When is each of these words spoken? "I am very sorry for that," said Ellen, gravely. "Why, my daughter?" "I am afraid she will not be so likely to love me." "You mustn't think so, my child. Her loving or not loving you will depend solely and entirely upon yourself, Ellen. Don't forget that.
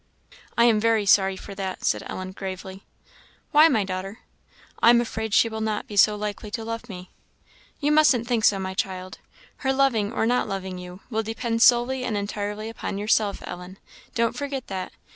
"I 0.57 0.63
am 0.65 0.79
very 0.79 1.05
sorry 1.05 1.37
for 1.37 1.53
that," 1.53 1.85
said 1.85 2.01
Ellen, 2.07 2.31
gravely. 2.31 2.83
"Why, 3.51 3.67
my 3.67 3.83
daughter?" 3.83 4.21
"I 4.81 4.89
am 4.89 4.99
afraid 4.99 5.31
she 5.31 5.47
will 5.47 5.61
not 5.61 5.85
be 5.85 5.95
so 5.95 6.15
likely 6.15 6.49
to 6.49 6.65
love 6.65 6.89
me." 6.89 7.11
"You 7.79 7.91
mustn't 7.91 8.25
think 8.27 8.43
so, 8.43 8.57
my 8.57 8.73
child. 8.73 9.19
Her 9.57 9.71
loving 9.71 10.11
or 10.11 10.25
not 10.25 10.47
loving 10.47 10.79
you 10.79 11.01
will 11.11 11.21
depend 11.21 11.61
solely 11.61 12.03
and 12.03 12.17
entirely 12.17 12.67
upon 12.67 12.97
yourself, 12.97 13.43
Ellen. 13.45 13.77
Don't 14.15 14.35
forget 14.35 14.65
that. 14.69 14.91